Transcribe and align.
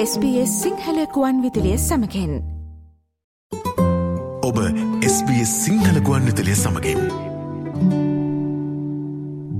SBS 0.00 0.50
සිංහලකුවන් 0.62 1.38
විදිලිය 1.42 1.78
සමකෙන් 1.78 2.34
ඔබ 4.42 4.58
SBS 5.08 5.54
සිංහලකුවන් 5.64 6.22
විතලිය 6.22 6.54
සමගින්. 6.54 7.00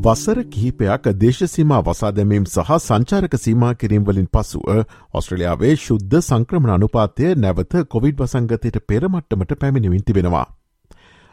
වසර 0.05 0.43
කිහිපයක් 0.45 1.09
දේශසීම 1.17 1.75
වසා 1.81 2.13
දැමීම් 2.13 2.47
සහ 2.47 2.71
සංචාරක 2.79 3.35
සීමා 3.37 3.73
කිරීම්වලින් 3.75 4.29
පසුව 4.29 4.71
ඔස්ට්‍රලියාවේ 5.13 5.75
ශුද්ධ 5.79 6.21
සංක්‍රමණ 6.21 6.75
අනුපාතය 6.75 7.35
නැවත 7.37 7.75
කොවිඩ් 7.89 8.23
වසංගතයට 8.23 8.81
පෙරමට්ටමට 8.87 9.59
පැමිණිවින් 9.59 10.07
තිබෙනවා. 10.07 10.47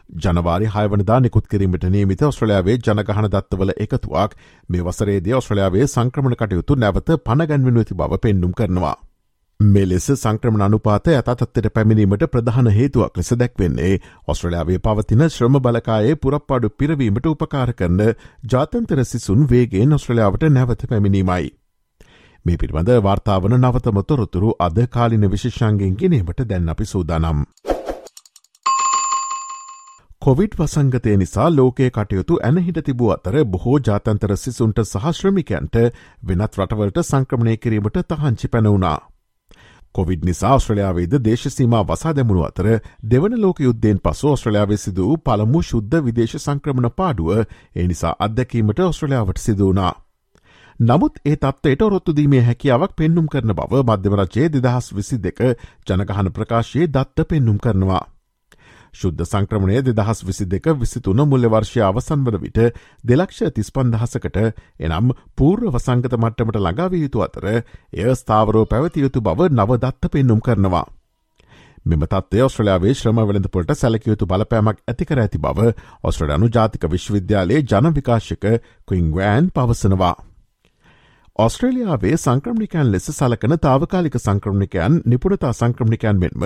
ජනවාරි 0.08 0.68
හයවනදා 0.68 1.20
නිකුත් 1.20 1.48
කිරීමට 1.48 1.84
නීමිත 1.86 2.22
ඔස්ට්‍රලයාාවේ 2.22 2.76
ජනගහන 2.78 3.28
දත්තවල 3.28 3.72
එකතුවක් 3.78 4.36
මේ 4.68 4.84
වසරේදී 4.84 5.34
ඔස්ට්‍රලයාාවේ 5.34 5.86
සංක්‍රමණ 5.86 6.36
කටයුතු 6.36 6.76
නැවත 6.76 7.10
පණගැන්වෙන 7.24 7.78
ඇති 7.78 7.94
බව 7.96 8.20
පෙන්නුම් 8.20 8.52
කරනවා. 8.52 8.94
මෙලෙස 9.60 10.06
සංක්‍රමණ 10.14 10.62
අනුපාත 10.62 11.08
ඇතත්වයට 11.08 11.68
පැමිණීමට 11.74 12.24
ප්‍රධාන 12.28 12.70
හේතුවක් 12.70 13.16
ලෙස 13.16 13.30
දැක්වෙන්නේ 13.34 13.92
ඔස්ට්‍රලයාාවේ 14.28 14.78
පවතින 14.80 15.28
ශ්‍රම 15.28 15.60
බලකායේ 15.60 16.16
පුරප්පාඩු 16.16 16.70
පිරවීමට 16.72 17.26
උපකාර 17.26 17.72
කරන 17.74 18.02
ජාතන්තර 18.46 19.04
සිසුන් 19.04 19.46
වේගේ 19.50 19.86
ඔස්ට්‍රලයාාවට 19.92 20.50
නැවත 20.50 20.88
පැමිණීමයි. 20.88 21.54
මේ 22.44 22.56
පිළිබඳ 22.56 22.90
වාර්තාාවන 23.02 23.56
නවතම 23.58 24.02
තොරතුරු 24.04 24.56
අද 24.60 24.84
කාලින 24.88 25.30
විශෂංගෙන් 25.30 25.96
ගෙනීමට 25.96 26.44
දැන් 26.44 26.68
අපි 26.68 26.84
සූදානම්. 26.86 27.65
කොවිඩ් 30.26 30.54
වසංගතය 30.58 31.12
නිසා 31.16 31.48
ලෝකයේ 31.50 31.90
කටයුතු 31.90 32.36
ඇනහිට 32.42 32.78
තිබූ 32.84 33.10
අතර 33.10 33.36
බොහෝ 33.46 33.74
ජාතන්තර 33.80 34.32
සිසුන්ට 34.36 34.78
සහශ්‍රමිකයන්ට 34.84 35.76
වෙනත් 36.22 36.56
රටවලට 36.56 36.96
සංක්‍රමණය 37.02 37.52
කිරීමට 37.56 38.00
තහංචි 38.04 38.48
පැනවුණා. 38.48 38.98
කොවිඩ් 39.94 40.24
නිසා 40.24 40.54
ඔස්ට්‍රලයාාවේද 40.54 41.14
දේශසීම 41.20 41.76
වසා 41.84 42.14
දැමුණු 42.14 42.42
අතර 42.44 42.68
දෙවන 43.04 43.36
ලෝක 43.40 43.60
යුද්ධයෙන් 43.60 44.00
පසු 44.00 44.32
ඔස්ට්‍රලයාාවේ 44.32 44.78
සිදූ 44.78 45.12
පළමු 45.20 45.62
ශුද්ධ 45.62 46.02
විදේශ 46.04 46.36
සංක්‍රමණ 46.38 46.90
පාඩුව 46.92 47.30
ඒ 47.36 47.86
නිසා 47.86 48.16
අත්දැකීමට 48.20 48.80
ඔස්ට්‍රලයාාවට 48.80 49.38
සිදුවනා. 49.38 49.92
නමුත් 50.80 51.22
ඒ 51.24 51.36
තත්වයට 51.36 51.82
ඔරොත්තුදීමේ 51.82 52.42
හැකියාවක් 52.42 52.96
පෙන්නුම් 52.96 53.28
කරන 53.28 53.54
බව 53.54 53.84
මධ්‍යවරජයේ 53.84 54.50
දෙදහස් 54.50 54.92
විසි 54.92 55.22
දෙක 55.22 55.46
ජනගහන 55.86 56.32
ප්‍රකාශයේ 56.32 56.90
දත්ත 56.90 57.28
පෙන්නුම් 57.28 57.58
කරනවා. 57.60 58.04
ශුද්ධ 58.96 59.24
සංක්‍රමණය 59.24 59.78
දෙදහස් 59.84 60.22
විසි 60.22 60.46
දෙක 60.46 60.68
විසිතුන 60.76 61.22
මුල්ල 61.24 61.48
වර්ෂය 61.48 61.82
අවසන් 61.82 62.26
වන 62.26 62.38
විට 62.40 62.60
දෙලක්ෂ 63.04 63.40
තිස්පන්දහසකට 63.52 64.38
එනම් 64.82 65.14
පූර්ව 65.36 65.72
වසංගත 65.72 66.14
මට්ටමට 66.16 66.58
ළඟාවිය 66.58 67.02
යුතු 67.02 67.24
අතර 67.24 67.48
එය 67.48 68.12
ස්ථාවරෝ 68.16 68.66
පැවතියයුතු 68.66 69.22
බව 69.22 69.50
නවදත්ත 69.50 70.10
පෙන්නුම් 70.10 70.40
කරනවා. 70.40 70.86
මෙම 71.86 72.02
තත්ේ 72.04 72.42
ඔස්ට්‍රලයාාවේ 72.42 72.94
ශ්‍රම 72.94 73.20
වෙළඳපොලට 73.22 73.74
සැලකයුතු 73.76 74.26
බලපෑමක් 74.26 74.80
ඇතිකර 74.86 75.20
ඇති 75.20 75.38
බව 75.40 75.68
ඔස්ට්‍රඩනු 76.02 76.48
ජාතික 76.50 76.88
විශ්වවිද්‍යාලයේ 76.90 77.62
ජනවිකාශක 77.64 78.48
කුයිංවෑන් 78.88 79.52
පවසනවා. 79.52 80.16
ඔස්ට්‍රේලියාවේ 81.44 82.16
සංක්‍රමිකයන් 82.16 82.90
ලෙස 82.92 83.06
සලකන 83.08 83.54
තාවකාලික 83.64 84.14
සංක්‍රමිකයන් 84.16 84.94
නිපුණතා 85.12 85.50
සංක්‍රමිකයන් 85.52 86.20
මෙන්ම 86.22 86.44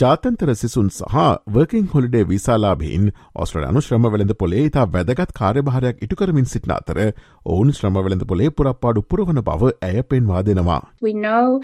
ජාතන්තර 0.00 0.52
සිසුන් 0.60 0.90
සහ 0.90 1.24
වර්කින් 1.54 1.88
හොලිඩේ 1.94 2.22
විසාලාබීන් 2.28 3.08
ඔස්ට්‍රලයානු 3.44 3.82
ශ්‍රමවලඳ 3.86 4.34
පොලේ 4.42 4.62
ඉතා 4.68 4.84
වැදගත් 4.92 5.32
කාර්යභාරයක් 5.40 6.04
ඉටුකරමින් 6.06 6.46
සිටින 6.52 6.74
අතර 6.76 7.00
ඔවුන් 7.46 7.74
ශ්‍රමවලඳ 7.78 8.24
පොලේ 8.32 8.50
පුරප්පාඩු 8.60 9.02
පුරවන 9.10 9.42
බව 9.48 9.72
ඇය 9.88 10.02
පෙන්වා 10.12 10.42
දෙනවා. 10.42 10.80
We 11.02 11.14
know 11.26 11.60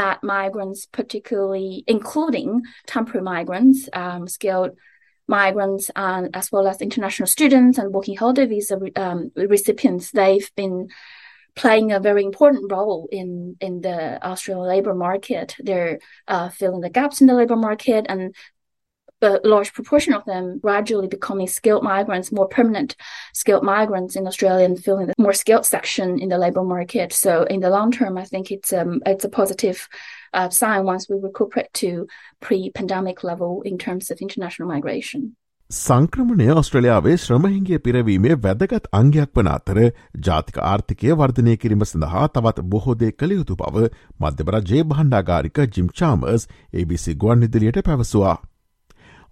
that 0.00 0.22
migrants, 0.22 0.86
particularly 1.00 1.84
including 1.86 2.60
temporary 2.94 3.24
migrants, 3.32 3.88
um, 4.02 4.28
skilled 4.28 4.76
migrants 5.28 5.90
and 5.96 6.36
as 6.36 6.52
well 6.52 6.68
as 6.68 6.84
international 6.88 7.32
students 7.36 7.78
and 7.78 7.94
working 7.94 8.18
holiday 8.20 8.46
visa 8.46 8.78
um, 9.06 9.30
recipients, 9.54 10.10
they've 10.12 10.50
been 10.56 10.76
playing 11.58 11.92
a 11.92 12.00
very 12.00 12.24
important 12.24 12.70
role 12.72 13.08
in 13.10 13.56
in 13.60 13.80
the 13.80 14.24
Australian 14.24 14.68
labour 14.68 14.94
market. 14.94 15.54
They're 15.58 15.98
uh, 16.26 16.48
filling 16.48 16.80
the 16.80 16.90
gaps 16.90 17.20
in 17.20 17.26
the 17.26 17.34
labour 17.34 17.56
market, 17.56 18.06
and 18.08 18.34
a 19.20 19.40
large 19.44 19.72
proportion 19.72 20.14
of 20.14 20.24
them 20.24 20.58
gradually 20.60 21.08
becoming 21.08 21.48
skilled 21.48 21.82
migrants, 21.82 22.30
more 22.30 22.46
permanent 22.46 22.94
skilled 23.34 23.64
migrants 23.64 24.14
in 24.14 24.26
Australia, 24.26 24.64
and 24.64 24.82
filling 24.82 25.08
the 25.08 25.14
more 25.18 25.32
skilled 25.32 25.66
section 25.66 26.20
in 26.20 26.28
the 26.28 26.38
labour 26.38 26.62
market. 26.62 27.12
So, 27.12 27.42
in 27.42 27.60
the 27.60 27.70
long 27.70 27.90
term, 27.90 28.16
I 28.16 28.24
think 28.24 28.50
it's 28.50 28.72
um, 28.72 29.02
it's 29.04 29.24
a 29.24 29.28
positive 29.28 29.88
uh, 30.32 30.50
sign 30.50 30.84
once 30.84 31.08
we 31.08 31.16
recuperate 31.18 31.72
to 31.74 32.06
pre-pandemic 32.40 33.24
level 33.24 33.62
in 33.62 33.78
terms 33.78 34.10
of 34.10 34.18
international 34.20 34.68
migration. 34.68 35.36
සංක්‍රමණය 35.70 36.44
ඔස්ට්‍රලයාාවේ 36.50 37.16
ශ්‍රමහිංගිය 37.18 37.78
පිරවීමේ 37.80 38.36
වැදගත් 38.38 38.86
අංගයක් 38.92 39.34
වන 39.34 39.50
අතර 39.50 39.80
ජාතික 40.22 40.60
ආර්ථිකය 40.62 41.10
වර්ධනය 41.14 41.56
කිරීම 41.58 41.84
සඳහා 41.84 42.22
තවත් 42.30 42.64
බොහෝදේ 42.66 43.10
කළ 43.14 43.34
යුතු 43.34 43.56
බව 43.58 43.82
මධ්‍යවර 44.18 44.56
ජේ 44.64 44.86
බහන්්ඩාගාරික 44.86 45.60
ජිම් 45.70 45.90
චාමර්ස් 45.94 46.48
ABC 46.74 47.04
ගුවන් 47.16 47.44
ඉදිලියට 47.44 47.84
පැවසවා. 47.84 48.36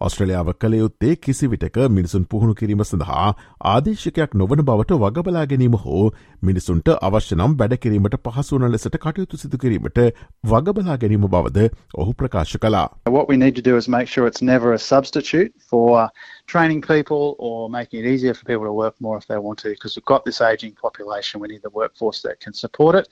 ඔස්ට්‍රලියාව 0.01 0.49
කළ 0.55 0.75
යුත්තේ 0.75 1.13
කිසි 1.19 1.47
විටක 1.49 1.77
මිනිසුන් 1.91 2.25
පුහුණු 2.27 2.55
කිරීම 2.55 2.83
සඳහා 2.83 3.29
ආදේශකයක් 3.67 4.35
නොවන 4.35 4.63
බවට 4.63 4.99
වගබලා 4.99 5.45
ගැනීම 5.47 5.77
හෝ 5.85 6.03
මිනිසුන්ට 6.43 6.91
අවශ්‍යනම් 7.01 7.55
බැඩකිරීමට 7.57 8.17
පහසුවන 8.27 8.69
ලෙසට 8.69 8.99
කටයුතු 8.99 9.41
සිදු 9.43 9.61
කිරීමට 9.63 10.01
වගබලා 10.47 10.99
ගැනීම 10.99 11.25
බවද 11.29 11.65
ඔහු 11.97 12.13
ප්‍රකාශ 12.15 12.57
කලා. 12.59 12.85
What 13.09 13.29
we 13.29 13.37
need 13.37 13.57
to 13.57 13.65
do 13.65 13.77
is 13.77 13.89
make 13.89 14.09
sure 14.09 14.27
it's 14.27 14.45
never 14.45 14.75
a 14.75 14.83
substitute 14.89 15.53
for 15.71 16.11
training 16.47 16.83
people 16.83 17.35
or 17.39 17.71
making 17.71 18.01
it 18.01 18.07
easier 18.07 18.35
for 18.35 18.45
people 18.45 18.67
to 18.67 18.73
work 18.75 18.95
more 19.01 19.17
if 19.17 19.27
they 19.27 19.39
want 19.39 19.59
to 19.59 19.71
because 19.71 19.97
we've 19.97 20.11
got 20.15 20.25
this 20.25 20.41
ageing 20.43 20.77
population 20.77 21.41
we 21.41 21.49
need 21.49 21.63
the 21.63 21.75
workforce 21.75 22.23
that 22.23 22.41
can 22.41 22.55
support 22.55 22.95
it 22.95 23.09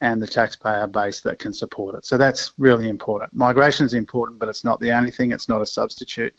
and 0.00 0.22
the 0.22 0.26
taxpayer 0.28 0.86
base 0.88 1.20
that 1.20 1.38
can 1.38 1.52
support 1.52 1.94
it. 1.94 2.04
So 2.04 2.16
that's 2.16 2.52
really 2.58 2.88
important. 2.88 3.32
Migration 3.34 3.86
is 3.86 3.94
important, 3.94 4.38
but 4.38 4.48
it's 4.48 4.64
not 4.64 4.80
the 4.80 4.92
only 4.92 5.10
thing. 5.10 5.32
It's 5.32 5.48
not 5.48 5.62
a 5.62 5.66
substitute. 5.68 6.34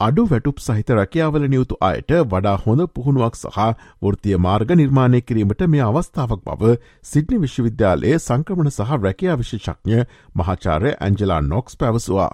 අඩු 0.00 0.22
වැටුප් 0.26 0.60
සහිත 0.60 0.88
රැකියාවල 0.90 1.44
නියුතු 1.46 1.76
අයට 1.80 2.12
වඩා 2.30 2.54
හොඳ 2.64 2.84
පුහුණුවක් 2.96 3.36
සහ 3.36 3.66
වෘතිය 4.02 4.38
මාර්ග 4.38 4.72
නිර්මාණය 4.74 5.20
කිරීමට 5.22 5.66
මේ 5.66 5.82
අවස්ථාවක් 5.88 6.40
බව 6.48 6.72
සිඩ්නි 7.02 7.42
විශ්වවිද්‍යාලයේ 7.44 8.16
සංක්‍රමණ 8.18 8.72
සහ 8.72 8.96
රැකයා 9.04 9.36
විශේෂඥ 9.42 10.00
මහාචාරය 10.36 10.96
ඇන්ජලා 10.98 11.40
නොක්ස් 11.52 11.78
පැවසවා. 11.78 12.32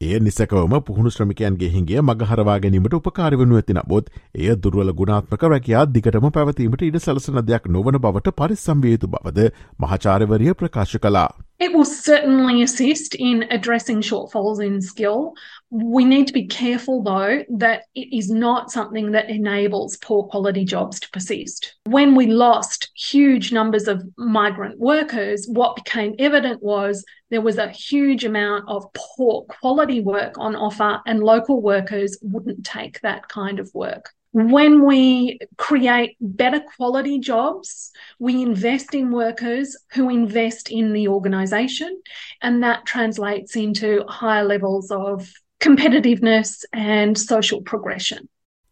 එය 0.00 0.18
නිසකවම 0.20 0.74
පුහුණු 0.82 1.10
ශ්‍රමිකයන්ගේ 1.10 1.68
හිගේ 1.70 2.02
මගහරවා 2.02 2.56
ගැනීමට 2.58 2.96
උපකාරවනු 2.96 3.56
ඇති 3.56 3.76
නබොත් 3.76 4.10
එය 4.36 4.50
දුර්වල 4.58 4.92
ගුණාත්මක 4.94 5.46
රැකයා 5.46 5.86
දිගටම 5.88 6.28
පැවතීමට 6.30 6.84
ඉඩ 6.84 7.00
සලසන 7.00 7.40
දෙයක් 7.44 7.70
නොවන 7.70 8.00
බවට 8.00 8.36
පරිසම්වේතු 8.36 9.08
බවද 9.08 9.50
මහාචාරවරිය 9.80 10.54
ප්‍රකාශ 10.54 10.96
කලා. 11.00 11.28
It 11.58 11.72
will 11.72 11.86
certainly 11.86 12.62
assist 12.62 13.14
in 13.14 13.44
addressing 13.50 14.02
shortfalls 14.02 14.64
in 14.64 14.82
skill. 14.82 15.34
We 15.70 16.04
need 16.04 16.26
to 16.26 16.32
be 16.32 16.46
careful, 16.46 17.02
though, 17.02 17.44
that 17.56 17.84
it 17.94 18.14
is 18.14 18.30
not 18.30 18.70
something 18.70 19.12
that 19.12 19.30
enables 19.30 19.96
poor 19.96 20.24
quality 20.24 20.64
jobs 20.66 21.00
to 21.00 21.10
persist. 21.10 21.76
When 21.84 22.14
we 22.14 22.26
lost 22.26 22.90
huge 22.94 23.52
numbers 23.52 23.88
of 23.88 24.02
migrant 24.18 24.78
workers, 24.78 25.46
what 25.48 25.76
became 25.76 26.14
evident 26.18 26.62
was 26.62 27.04
there 27.30 27.40
was 27.40 27.56
a 27.56 27.68
huge 27.68 28.24
amount 28.24 28.68
of 28.68 28.84
poor 28.94 29.44
quality 29.48 30.00
work 30.00 30.36
on 30.38 30.54
offer, 30.54 31.00
and 31.06 31.22
local 31.22 31.62
workers 31.62 32.18
wouldn't 32.20 32.66
take 32.66 33.00
that 33.00 33.28
kind 33.28 33.58
of 33.58 33.70
work. 33.74 34.10
When 34.36 34.84
we 34.84 35.38
create 35.56 36.16
better 36.20 36.60
quality 36.60 37.18
jobs, 37.20 37.90
we 38.20 38.42
invest 38.42 38.94
in 38.94 39.10
workers 39.10 39.74
who 39.94 40.10
invest 40.10 40.68
in 40.70 40.92
the 40.92 41.08
organisation, 41.08 42.02
and 42.42 42.62
that 42.62 42.84
translates 42.84 43.56
into 43.56 44.04
higher 44.10 44.44
levels 44.44 44.90
of 44.90 45.32
competitiveness 45.60 46.64
and 46.74 47.16
social 47.16 47.62
progression. 47.62 48.28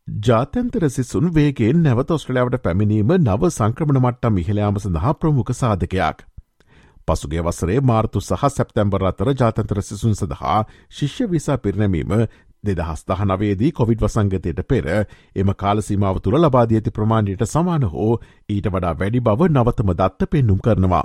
ජාතන්තර 0.08 0.88
සිසුන් 0.90 1.32
වේගෙන් 1.34 1.82
නැවත 1.82 2.10
ඔස්ට්‍රලයාාවට 2.10 2.60
පැමිණීම 2.62 3.16
නව 3.18 3.50
සංක්‍රමණ 3.50 4.02
මට්ටම් 4.02 4.38
ඉහළයාම 4.38 4.78
සඳහා 4.78 5.12
ප්‍රමුඛ 5.14 5.52
සාධකයක්. 5.54 6.24
පසුගේ 7.08 7.42
වසරේ 7.42 7.80
මාර්තු 7.82 8.20
සහ 8.20 8.44
සැප්තැම්බර් 8.50 9.06
අතර 9.06 9.32
ජාතන්තර 9.34 9.80
සිසුන් 9.82 10.14
සඳහා 10.14 10.58
ශිෂ්‍ය 10.90 11.30
විසා 11.30 11.56
පිරිනැමීම 11.58 12.12
දෙදහස් 12.64 13.04
දහනවේදී 13.06 13.72
කොවිඩ් 13.72 14.02
වසංගතයට 14.02 14.62
පෙර 14.64 14.86
එම 15.36 15.52
කාලසීමාව 15.56 16.20
තුළ 16.20 16.38
ලබාදී 16.40 16.78
ඇති 16.78 16.92
ප්‍රමාණයට 16.92 17.44
සමාන 17.46 17.84
හෝ 17.88 18.12
ඊට 18.48 18.68
වඩා 18.68 18.94
වැඩි 18.94 19.20
බව 19.22 19.50
නවතම 19.50 19.92
දත්ත 19.94 20.30
පෙන්නුම් 20.30 20.60
කරනවා. 20.60 21.04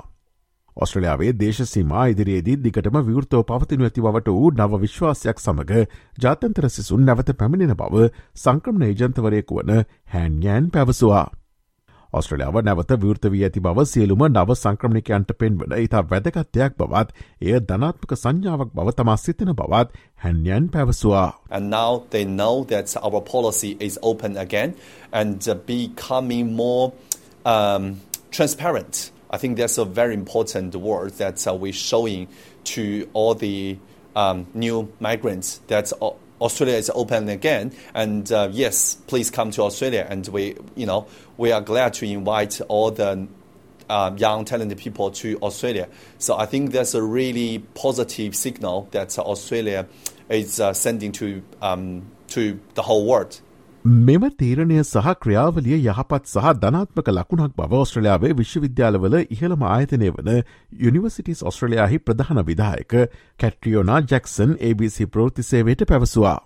ඔස්ට්‍රලයාාවේ 0.76 1.32
දේශසීමා 1.34 2.04
ඉදිරියේදී 2.06 2.56
දිගටම 2.58 3.00
විවෘතෝ 3.02 3.42
පවතිනු 3.44 3.84
ඇති 3.84 4.00
බවට 4.00 4.34
වූ 4.34 4.52
නව 4.52 4.80
විශ්වාසයක් 4.80 5.40
සමඟ 5.40 5.74
ජාතන්තර 6.18 6.68
සිසුන් 6.68 7.04
නැවත 7.04 7.34
පැමිණෙන 7.34 7.76
බව 7.76 8.06
සංක්‍රමණ 8.36 8.88
ඒජන්තවරයෙකු 8.88 9.60
වන 9.60 9.84
හැන්යෑන් 10.12 10.70
පැවසවා. 10.70 11.26
ඔස්ට්‍රලියාව 12.13 12.57
නැවත 12.63 12.91
විෘත 13.03 13.25
වී 13.31 13.43
ඇති 13.45 13.61
බව 13.65 13.83
සියලුම 13.91 14.21
නව 14.27 14.55
සංක්‍රමණිකයන්ට 14.55 15.31
පෙන්වන 15.39 15.73
ඉතා 15.85 16.03
වැදගත්යක් 16.11 16.77
බවත් 16.79 17.09
එය 17.41 17.59
ධනාත්මක 17.69 18.13
සංඥාවක් 18.21 18.71
බව 18.77 18.93
තමා 18.99 19.15
සිතන 19.23 19.51
බවත් 19.59 19.89
හැන්යන් 20.23 20.69
පැවසවා. 20.75 21.25
And 21.49 21.69
now 21.69 22.03
they 22.13 22.23
know 22.23 22.63
that 22.71 22.95
our 23.03 23.21
policy 23.33 23.75
is 23.79 23.99
open 24.01 24.37
again 24.37 24.75
and 25.11 25.47
uh, 25.47 25.55
becoming 25.67 26.55
more 26.55 26.93
um, 27.45 27.99
transparent. 28.31 29.11
I 29.29 29.37
think 29.37 29.57
that's 29.57 29.77
a 29.77 29.85
very 29.85 30.13
important 30.13 30.75
word 30.75 31.11
that 31.17 31.45
uh, 31.47 31.53
we're 31.53 31.81
showing 31.91 32.27
to 32.75 33.09
all 33.13 33.35
the 33.35 33.77
um, 34.15 34.47
new 34.53 34.87
migrants 34.99 35.59
that 35.67 35.91
Australia 36.40 36.76
is 36.76 36.90
open 36.94 37.28
again, 37.28 37.72
and 37.94 38.30
uh, 38.32 38.48
yes, 38.50 38.94
please 39.06 39.30
come 39.30 39.50
to 39.52 39.62
Australia. 39.62 40.06
And 40.08 40.26
we, 40.28 40.56
you 40.74 40.86
know, 40.86 41.06
we 41.36 41.52
are 41.52 41.60
glad 41.60 41.94
to 41.94 42.06
invite 42.06 42.60
all 42.68 42.90
the 42.90 43.28
uh, 43.88 44.12
young 44.16 44.44
talented 44.44 44.78
people 44.78 45.10
to 45.10 45.36
Australia. 45.38 45.88
So 46.18 46.38
I 46.38 46.46
think 46.46 46.70
that's 46.72 46.94
a 46.94 47.02
really 47.02 47.58
positive 47.74 48.34
signal 48.36 48.88
that 48.92 49.18
Australia 49.18 49.86
is 50.28 50.60
uh, 50.60 50.72
sending 50.72 51.12
to 51.12 51.42
um, 51.60 52.06
to 52.28 52.60
the 52.74 52.82
whole 52.82 53.04
world. 53.06 53.40
මෙම 53.84 54.20
තීරණය 54.30 54.82
සහ 54.84 55.14
ක්‍රියාවලිය 55.16 55.78
යහපත් 55.80 56.26
සහ 56.26 56.48
ධනාත්මක 56.54 57.06
ලකුණක් 57.08 57.54
බව 57.56 57.72
ඔස්ට්‍රලයාාවේ 57.74 58.34
විශ්වවිද්‍යාලවල 58.34 59.16
ඉහළම 59.26 59.62
ආයතනය 59.64 60.10
වන 60.10 60.42
යනිවසිටිස් 60.80 61.40
ඔස්ට්‍රලයාහි 61.42 61.98
ප්‍රධාන 62.00 62.44
විදායක 62.44 62.92
කැට්‍රියෝනා 63.40 64.02
ජැක්සන් 64.02 64.52
ABC 64.62 65.06
ප්‍රෘතිසේවයට 65.08 65.86
පැවසවා. 65.88 66.38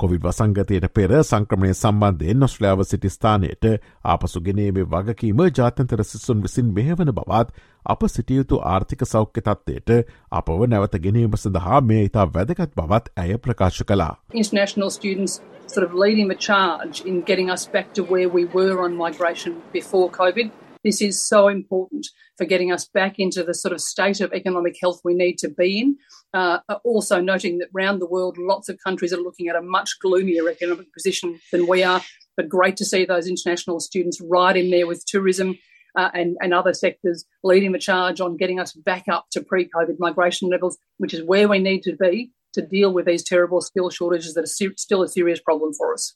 කොවිඩ් 0.00 0.24
වසංගතයට 0.24 0.86
පෙර 0.94 1.12
සංක්‍රමණය 1.20 1.72
සම්බන්ධයෙන් 1.72 2.40
නොස්ට්‍රලියාව 2.42 2.82
සිටිස්ථානයට 2.84 3.66
ආපසුගෙනීමේ 4.04 4.86
වගකීම 4.86 5.42
ජාතන්තර 5.58 6.04
සිසුන් 6.04 6.42
විසින් 6.42 6.72
මෙහවන 6.76 7.12
බවත් 7.12 7.66
අප 7.86 8.06
සිටියයුතු 8.08 8.60
ආර්ථික 8.64 9.04
සෞඛ්‍ය 9.04 9.42
තත්වයට 9.42 9.90
අපව 10.32 10.64
නැවත 10.68 10.96
ගැනීම 11.04 11.36
සඳහා 11.36 11.80
මේ 11.82 12.02
ඉතා 12.04 12.26
වැදගත් 12.34 12.74
බවත් 12.76 13.12
ඇය 13.16 13.38
ප්‍රකාශ 13.38 13.82
කලා. 13.84 14.14
International 14.34 14.90
students 14.90 15.40
sort 15.66 15.86
of 15.86 15.94
leading 15.94 16.28
the 16.28 16.40
charge 16.40 17.04
in 17.04 17.22
getting 17.22 17.50
us 17.50 17.68
back 17.68 17.94
to 17.94 18.02
where 18.04 18.28
we 18.30 18.44
were 18.56 18.76
on 18.84 18.96
migration 18.96 19.62
before 19.72 20.08
COVID. 20.12 20.50
This 20.82 21.02
is 21.02 21.20
so 21.20 21.48
important 21.48 22.06
for 22.38 22.46
getting 22.46 22.72
us 22.72 22.86
back 22.86 23.18
into 23.18 23.42
the 23.42 23.54
sort 23.54 23.72
of 23.72 23.80
state 23.80 24.20
of 24.20 24.32
economic 24.32 24.76
health 24.80 25.00
we 25.04 25.14
need 25.14 25.36
to 25.38 25.48
be 25.48 25.80
in. 25.80 25.96
Uh, 26.32 26.58
also, 26.84 27.20
noting 27.20 27.58
that 27.58 27.68
around 27.76 27.98
the 27.98 28.06
world, 28.06 28.38
lots 28.38 28.68
of 28.68 28.78
countries 28.82 29.12
are 29.12 29.20
looking 29.20 29.48
at 29.48 29.56
a 29.56 29.62
much 29.62 29.90
gloomier 30.00 30.48
economic 30.48 30.92
position 30.92 31.38
than 31.52 31.66
we 31.66 31.82
are. 31.82 32.00
But 32.36 32.48
great 32.48 32.76
to 32.78 32.84
see 32.84 33.04
those 33.04 33.28
international 33.28 33.80
students 33.80 34.20
right 34.22 34.56
in 34.56 34.70
there 34.70 34.86
with 34.86 35.04
tourism 35.06 35.58
uh, 35.96 36.10
and, 36.14 36.36
and 36.40 36.54
other 36.54 36.72
sectors 36.72 37.24
leading 37.42 37.72
the 37.72 37.78
charge 37.78 38.20
on 38.20 38.36
getting 38.36 38.60
us 38.60 38.72
back 38.72 39.04
up 39.10 39.26
to 39.32 39.42
pre 39.42 39.68
COVID 39.68 39.96
migration 39.98 40.48
levels, 40.48 40.78
which 40.98 41.12
is 41.12 41.22
where 41.22 41.48
we 41.48 41.58
need 41.58 41.82
to 41.82 41.96
be 41.96 42.32
to 42.54 42.62
deal 42.62 42.92
with 42.92 43.06
these 43.06 43.22
terrible 43.22 43.60
skill 43.60 43.90
shortages 43.90 44.34
that 44.34 44.44
are 44.44 44.74
still 44.76 45.02
a 45.02 45.08
serious 45.08 45.40
problem 45.40 45.72
for 45.74 45.92
us. 45.92 46.14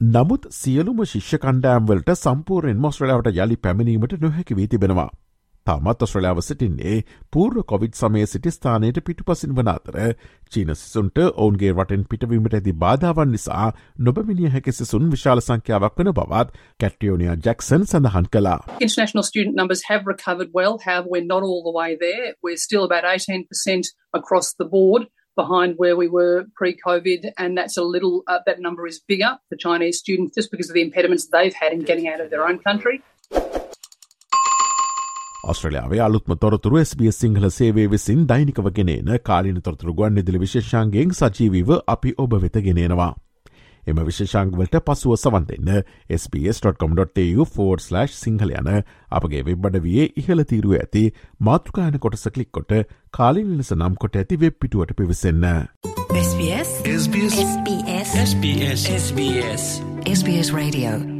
නමුත් 0.00 0.46
සියලුම 0.50 1.00
ශිෂ්‍ය 1.04 1.38
කණ්ඩෑම්වලට 1.38 2.10
සම්පූර්ෙන් 2.12 2.78
මොස්ට්‍රලාවට 2.80 3.26
යළි 3.32 3.56
පැමිණීමට 3.56 4.14
නොහැකි 4.22 4.56
වී 4.56 4.68
තිබෙනවා. 4.68 5.10
තාමත් 5.66 6.04
ඔස්ට්‍රලාව 6.06 6.40
සිටින්නේ 6.40 6.94
පූර්ව 7.32 7.60
Covid 7.72 7.98
සමය 7.98 8.22
සිටි 8.26 8.50
ස්ථානයට 8.50 9.00
පිටු 9.04 9.26
පසින් 9.28 9.52
වන 9.58 9.68
අතර 9.74 9.98
චීන 10.52 10.72
සිසුන්ට 10.74 11.20
ඔවුන්ගේ 11.26 11.74
රටෙන් 11.74 12.06
පිටවීමට 12.10 12.56
ඇති 12.60 12.74
බාධාවන් 12.84 13.32
නිසා 13.36 13.68
නොබමිනිය 13.98 14.54
හැකි 14.56 14.72
සිසුන් 14.72 15.12
විශාල 15.12 15.44
සංඛ්‍යාවක් 15.44 16.00
වන 16.00 16.12
බවත් 16.14 16.64
කැට්‍රියෝනියා 16.80 17.36
ජැක්සන් 17.44 17.84
සඳහන් 17.84 18.32
කලා. 18.32 18.58
International 18.80 19.28
student 19.30 19.54
numbers 19.54 19.84
have 19.90 20.12
recovered 20.14 20.50
well, 20.54 20.80
however 20.86 21.08
we're 21.12 21.30
not 21.34 21.42
all 21.42 21.62
the 21.62 21.76
way 21.78 21.90
there. 22.06 22.34
We're 22.42 22.62
still 22.68 22.88
about 22.88 23.04
18% 23.04 23.92
across 24.14 24.54
the 24.54 24.70
board. 24.76 25.10
behind 25.39 25.75
where 25.77 25.95
we 25.95 26.07
were 26.07 26.45
pre-COVID, 26.55 27.31
and 27.37 27.57
that's 27.57 27.77
a 27.77 27.83
little 27.83 28.23
uh, 28.27 28.39
that 28.45 28.59
number 28.59 28.87
is 28.87 28.99
bigger 29.07 29.31
for 29.49 29.55
Chinese 29.57 29.99
students 29.99 30.35
just 30.35 30.51
because 30.51 30.69
of 30.69 30.73
the 30.73 30.81
impediments 30.81 31.27
they've 31.27 31.53
had 31.53 31.73
in 31.73 31.81
getting 31.81 32.07
out 32.07 32.21
of 32.21 32.29
their 32.29 32.47
own 32.47 32.59
country. 32.59 32.97
ඔස්ට්‍රලයාාවේ 35.43 35.99
අලුත්ම 35.99 36.33
තොරතුරු 36.35 36.77
SBS 36.77 37.17
Sinhala 37.19 37.47
සේවේ 37.49 37.87
විසින් 37.87 38.21
දෛනිකව 38.27 38.69
ගෙනන 38.69 39.11
කාලින 39.23 39.59
තොරතුරු 39.59 39.93
ගුවන් 39.93 40.15
නිදිලි 40.15 40.39
විශේෂන්ගෙන් 40.39 41.11
සජීවීව 41.11 41.71
අපි 41.87 42.13
ඔබ 42.17 42.33
වෙත 42.41 42.57
ගෙනෙනවා. 42.57 43.11
එම 43.90 44.00
විශේෂංගවලට 44.08 44.80
පසුව 44.86 45.16
සවන් 45.16 45.46
දෙන්න 45.50 45.70
sps.com.tu4/ 46.18 48.06
සිංහල 48.14 48.54
යන 48.54 48.72
අපගේ 49.10 49.44
වෙබ්බඩ 49.48 49.80
වියේ 49.86 50.10
ඉහළ 50.22 50.46
තීරුව 50.52 50.76
ඇති 50.80 51.04
මාතෘකායන 51.40 52.00
කොටස 52.00 52.28
කලික් 52.30 52.52
කොට 52.52 52.74
කාලින් 53.12 53.54
ලෙස 53.60 53.72
නම් 53.76 54.00
කොට 54.02 54.20
ඇති 54.22 54.40
වෙබ් 54.40 54.58
පිටුවට 54.58 54.96
පිවිසන්න. 54.96 55.46
SBS 56.10 56.74
SBS 56.96 57.38
SBS 57.38 58.18
SBS 58.24 58.84
SBS 58.98 59.64
SBS 60.08 60.54
Radio 60.54 61.19